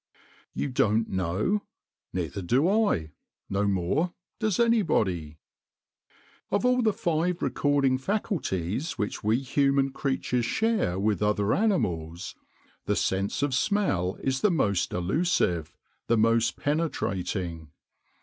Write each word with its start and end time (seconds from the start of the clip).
You 0.55 0.69
don't 0.69 1.09
know? 1.09 1.61
Neither 2.11 2.41
do 2.41 2.67
I, 2.67 3.11
no 3.51 3.67
more 3.67 4.15
does 4.39 4.59
anybody. 4.59 5.37
Of 6.49 6.65
all 6.65 6.81
the 6.81 6.91
five 6.91 7.43
recording 7.43 7.99
faculties 7.99 8.93
which 8.97 9.23
we 9.23 9.37
human 9.41 9.91
creatures 9.91 10.45
share 10.45 10.97
with 10.97 11.21
other 11.21 11.53
animals, 11.53 12.33
the 12.85 12.95
sense 12.95 13.43
of 13.43 13.53
Smell 13.53 14.17
is 14.23 14.41
the 14.41 14.49
most 14.49 14.91
elusive, 14.91 15.77
the 16.07 16.17
most 16.17 16.57
penetrating. 16.57 17.69